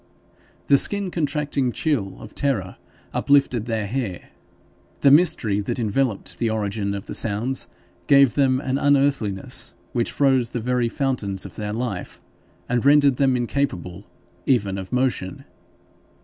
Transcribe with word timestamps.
The 0.65 0.77
skin 0.77 1.11
contracting 1.11 1.71
chill 1.71 2.19
of 2.19 2.33
terror 2.33 2.77
uplifted 3.13 3.67
their 3.67 3.85
hair. 3.85 4.29
The 5.01 5.11
mystery 5.11 5.61
that 5.61 5.77
enveloped 5.77 6.39
the 6.39 6.49
origin 6.49 6.95
of 6.95 7.05
the 7.05 7.13
sounds 7.13 7.67
gave 8.07 8.33
them 8.33 8.59
an 8.59 8.79
unearthliness 8.79 9.75
which 9.93 10.11
froze 10.11 10.49
the 10.49 10.59
very 10.59 10.89
fountains 10.89 11.45
of 11.45 11.55
their 11.55 11.71
life, 11.71 12.19
and 12.67 12.83
rendered 12.83 13.17
them 13.17 13.35
incapable 13.37 14.07
even 14.47 14.79
of 14.79 14.91
motion. 14.91 15.45